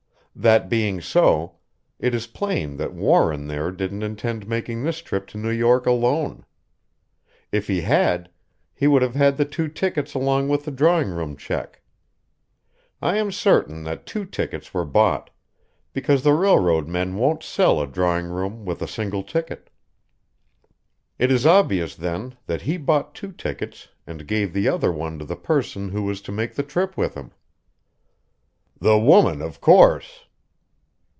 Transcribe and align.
That 0.33 0.69
being 0.69 1.01
so, 1.01 1.57
it 1.99 2.15
is 2.15 2.25
plain 2.25 2.77
that 2.77 2.93
Warren 2.93 3.47
there 3.47 3.69
didn't 3.69 4.01
intend 4.01 4.47
making 4.47 4.81
this 4.81 4.99
trip 5.01 5.27
to 5.27 5.37
New 5.37 5.49
York 5.51 5.85
alone. 5.85 6.45
If 7.51 7.67
he 7.67 7.81
had, 7.81 8.31
he 8.73 8.87
would 8.87 9.01
have 9.01 9.13
had 9.13 9.35
the 9.35 9.43
two 9.45 9.67
tickets 9.67 10.13
along 10.13 10.47
with 10.47 10.63
the 10.63 10.71
drawing 10.71 11.09
room 11.09 11.35
check. 11.35 11.81
I 13.01 13.17
am 13.17 13.31
certain 13.33 13.83
that 13.83 14.05
two 14.07 14.23
tickets 14.23 14.73
were 14.73 14.85
bought, 14.85 15.29
because 15.91 16.23
the 16.23 16.33
railroad 16.33 16.87
men 16.87 17.17
won't 17.17 17.43
sell 17.43 17.81
a 17.81 17.85
drawing 17.85 18.27
room 18.27 18.63
with 18.63 18.81
a 18.81 18.87
single 18.87 19.23
ticket. 19.23 19.69
It 21.19 21.29
is 21.29 21.45
obvious, 21.45 21.93
then, 21.93 22.35
that 22.47 22.61
he 22.61 22.77
bought 22.77 23.13
two 23.13 23.33
tickets 23.33 23.89
and 24.07 24.25
gave 24.25 24.53
the 24.53 24.69
other 24.69 24.93
one 24.93 25.19
to 25.19 25.25
the 25.25 25.35
person 25.35 25.89
who 25.89 26.03
was 26.03 26.21
to 26.21 26.31
make 26.31 26.55
the 26.55 26.63
trip 26.63 26.95
with 26.95 27.15
him." 27.15 27.31
"The 28.79 28.97
woman, 28.97 29.43
of 29.43 29.61
course!" 29.61 30.25